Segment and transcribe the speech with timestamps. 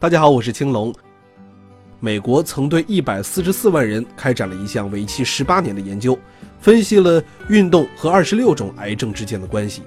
[0.00, 0.94] 大家好，我是青龙。
[1.98, 6.18] 美国曾对一百四十四万人开展了一项为期十八年的研究，
[6.58, 9.82] 分析了运动和二十六种癌症之间的关系。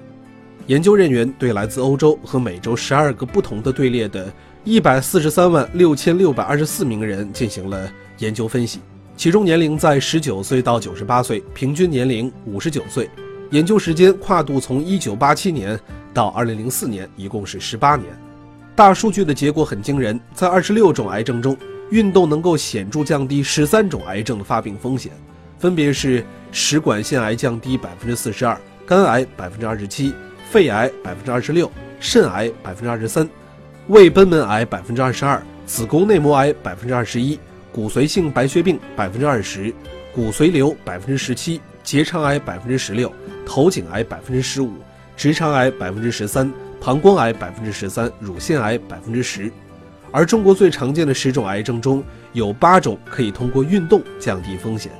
[0.68, 4.32] 研究人员对来自欧洲和美洲十二个不同的队列的
[4.62, 8.78] 一百四十三万六千六百二十四名人进行了研究分析，
[9.16, 13.10] 其中年龄在十九岁到九十八岁，平均年龄五十九岁，
[13.50, 15.76] 研究时间跨度从一九八七年
[16.12, 18.16] 到二零零四年，一共是十八年。
[18.76, 21.56] 大数据的结果很惊人，在二十六种癌症中，
[21.90, 25.12] 运动能够显著降低十三种癌症的发病风险，
[25.60, 30.12] 分别是食管腺癌降低百分之四十二，肝癌百分之二十七，
[30.50, 33.28] 肺癌百分之二十六，肾癌百分之二十三，
[33.86, 37.38] 胃贲门癌百分之二十二，子宫内膜癌百分之二十一，
[37.70, 39.72] 骨髓性白血病百分之二十，
[40.12, 43.12] 骨髓瘤百分之十七，结肠癌百分之十六，
[43.46, 44.72] 头颈癌百分之十五，
[45.16, 46.52] 直肠癌百分之十三。
[46.84, 49.50] 膀胱癌百分之十三，乳腺癌百分之十，
[50.12, 54.92] 而中国最常见的十种癌症中有八种可以通过运动降低风险。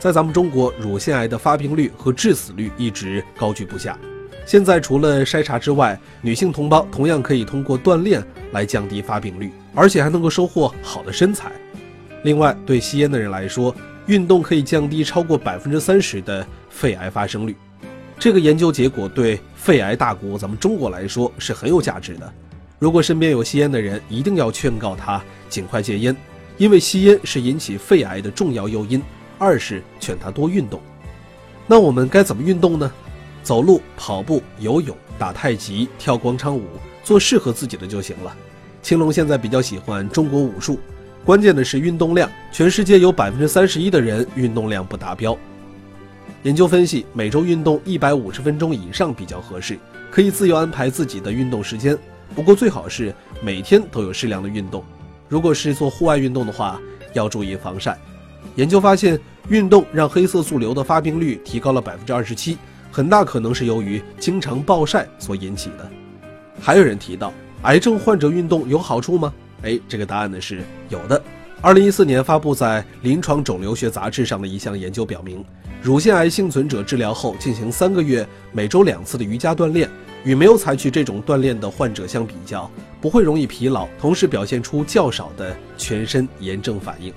[0.00, 3.96] 在咱们中国，乳腺癌的发病率和致死率一直高居不下。
[4.44, 8.20] 现在除了筛查之外，女性同胞同样可以通过锻炼
[8.50, 11.52] 来降低发病率，而且还能够收获好的身材。
[12.24, 13.72] 另外，对吸烟的人来说，
[14.06, 17.56] 运动可以降低超过百分之三十的肺癌发生率。
[18.18, 22.32] 这个研究结果对肺癌大国咱们中国来说是很有价值的。
[22.78, 26.16] 如果身边有吸烟的人，一定要劝告他尽快戒烟，
[26.56, 29.02] 因为吸烟是引起肺癌的重要诱因。
[29.38, 30.80] 二是劝他多运动。
[31.66, 32.90] 那我们该怎么运动呢？
[33.42, 36.64] 走路、跑步、游泳、打太极、跳广场舞，
[37.04, 38.34] 做适合自己的就行了。
[38.82, 40.80] 青龙现在比较喜欢中国武术，
[41.24, 42.30] 关键的是运动量。
[42.50, 45.36] 全世界有百分之三十一的人运动量不达标。
[46.46, 49.76] 研究分析，每周运动一百五十分钟以上比较合适，
[50.12, 51.98] 可以自由安排自己的运动时间。
[52.36, 54.84] 不过最好是每天都有适量的运动。
[55.28, 56.80] 如果是做户外运动的话，
[57.14, 57.98] 要注意防晒。
[58.54, 62.56] 研究发现，运动让黑色素瘤的发病率提高了百分之二十七，
[62.92, 65.90] 很大可能是由于经常暴晒所引起的。
[66.60, 67.32] 还有人提到，
[67.62, 69.34] 癌症患者运动有好处吗？
[69.62, 71.20] 哎，这个答案呢是有的。
[71.66, 75.44] 二零一四年发布在《临床肿瘤学杂志》上的一项研究表明。
[75.82, 79.90] 乳腺癌幸存者治疗后进行三个月每周两次的瑜伽锻炼，
[80.22, 87.12] 与没有采取这种锻炼的患者相比较，不会容易疲劳，同时表现出较少的全身炎症反应。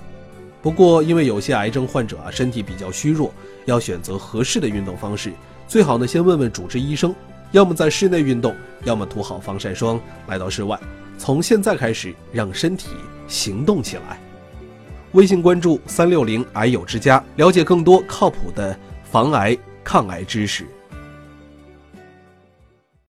[0.63, 3.31] 不过，因为有些癌症患者啊身体比较虚弱，
[3.65, 5.31] 要选择合适的运动方式，
[5.67, 7.13] 最好呢先问问主治医生，
[7.51, 10.75] 要么在室内运动，要么涂好防晒霜来到室外。
[11.19, 12.87] 从现在开始，让身体
[13.27, 14.19] 行动起来。
[15.13, 20.67] 微信关注三六零癌友之家，了解更多靠谱的防癌抗癌知识。